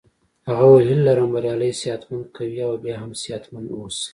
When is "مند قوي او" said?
2.09-2.73